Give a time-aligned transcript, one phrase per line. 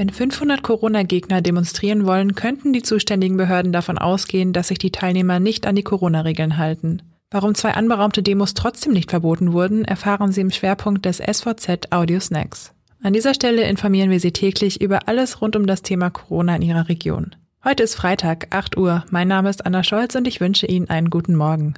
[0.00, 5.40] Wenn 500 Corona-Gegner demonstrieren wollen, könnten die zuständigen Behörden davon ausgehen, dass sich die Teilnehmer
[5.40, 7.02] nicht an die Corona-Regeln halten.
[7.30, 12.18] Warum zwei anberaumte Demos trotzdem nicht verboten wurden, erfahren Sie im Schwerpunkt des SVZ Audio
[12.18, 12.72] Snacks.
[13.02, 16.62] An dieser Stelle informieren wir Sie täglich über alles rund um das Thema Corona in
[16.62, 17.36] Ihrer Region.
[17.62, 19.04] Heute ist Freitag, 8 Uhr.
[19.10, 21.74] Mein Name ist Anna Scholz und ich wünsche Ihnen einen guten Morgen.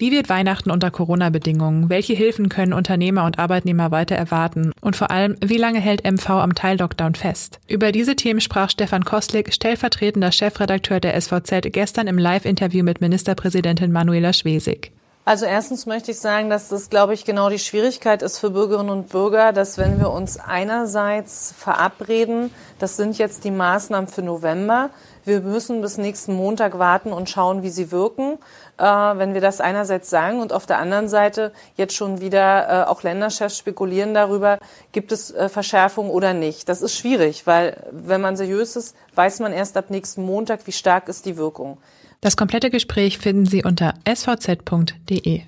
[0.00, 1.90] Wie wird Weihnachten unter Corona-Bedingungen?
[1.90, 4.72] Welche Hilfen können Unternehmer und Arbeitnehmer weiter erwarten?
[4.80, 7.60] Und vor allem, wie lange hält MV am Teillockdown fest?
[7.68, 13.92] Über diese Themen sprach Stefan Kostlik, stellvertretender Chefredakteur der SVZ, gestern im Live-Interview mit Ministerpräsidentin
[13.92, 14.90] Manuela Schwesig.
[15.26, 18.88] Also erstens möchte ich sagen, dass das, glaube ich, genau die Schwierigkeit ist für Bürgerinnen
[18.88, 24.88] und Bürger, dass wenn wir uns einerseits verabreden, das sind jetzt die Maßnahmen für November,
[25.24, 28.38] wir müssen bis nächsten Montag warten und schauen, wie sie wirken.
[28.78, 32.88] Äh, wenn wir das einerseits sagen und auf der anderen Seite jetzt schon wieder äh,
[32.88, 34.58] auch Länderchefs spekulieren darüber,
[34.92, 36.68] gibt es äh, Verschärfungen oder nicht.
[36.68, 40.72] Das ist schwierig, weil wenn man seriös ist, weiß man erst ab nächsten Montag, wie
[40.72, 41.78] stark ist die Wirkung.
[42.20, 45.42] Das komplette Gespräch finden Sie unter svz.de.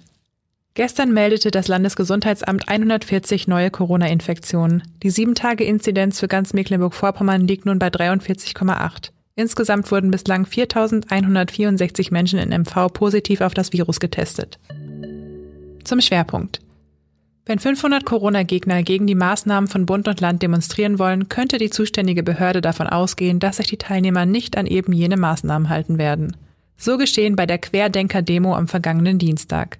[0.75, 4.83] Gestern meldete das Landesgesundheitsamt 140 neue Corona-Infektionen.
[5.03, 9.11] Die 7-Tage-Inzidenz für ganz Mecklenburg-Vorpommern liegt nun bei 43,8.
[9.35, 14.59] Insgesamt wurden bislang 4.164 Menschen in MV positiv auf das Virus getestet.
[15.85, 16.61] Zum Schwerpunkt.
[17.45, 22.23] Wenn 500 Corona-Gegner gegen die Maßnahmen von Bund und Land demonstrieren wollen, könnte die zuständige
[22.23, 26.37] Behörde davon ausgehen, dass sich die Teilnehmer nicht an eben jene Maßnahmen halten werden.
[26.77, 29.79] So geschehen bei der Querdenker-Demo am vergangenen Dienstag.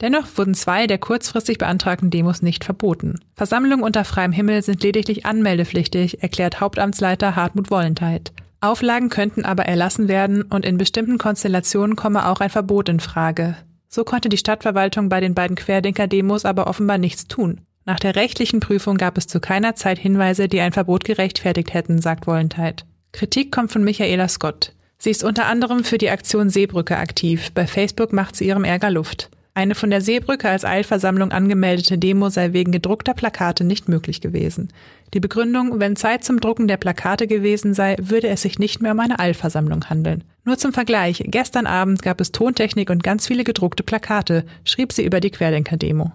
[0.00, 3.18] Dennoch wurden zwei der kurzfristig beantragten Demos nicht verboten.
[3.34, 8.32] Versammlungen unter freiem Himmel sind lediglich anmeldepflichtig, erklärt Hauptamtsleiter Hartmut Wollentheit.
[8.60, 13.56] Auflagen könnten aber erlassen werden und in bestimmten Konstellationen komme auch ein Verbot in Frage.
[13.88, 17.60] So konnte die Stadtverwaltung bei den beiden Querdenker-Demos aber offenbar nichts tun.
[17.84, 22.02] Nach der rechtlichen Prüfung gab es zu keiner Zeit Hinweise, die ein Verbot gerechtfertigt hätten,
[22.02, 22.84] sagt Wollentheit.
[23.12, 24.74] Kritik kommt von Michaela Scott.
[24.98, 27.50] Sie ist unter anderem für die Aktion Seebrücke aktiv.
[27.52, 29.30] Bei Facebook macht sie ihrem Ärger Luft.
[29.58, 34.68] Eine von der Seebrücke als Eilversammlung angemeldete Demo sei wegen gedruckter Plakate nicht möglich gewesen.
[35.14, 38.92] Die Begründung, wenn Zeit zum Drucken der Plakate gewesen sei, würde es sich nicht mehr
[38.92, 40.22] um eine Eilversammlung handeln.
[40.44, 45.04] Nur zum Vergleich, gestern Abend gab es Tontechnik und ganz viele gedruckte Plakate, schrieb sie
[45.04, 46.12] über die Querdenker-Demo.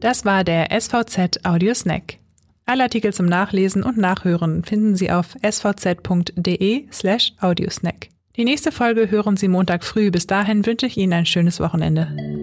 [0.00, 2.18] Das war der SVZ Audio Snack.
[2.66, 8.08] Alle Artikel zum Nachlesen und Nachhören finden Sie auf svz.de slash audiosnack.
[8.40, 10.10] Die nächste Folge hören Sie Montag früh.
[10.10, 12.39] Bis dahin wünsche ich Ihnen ein schönes Wochenende.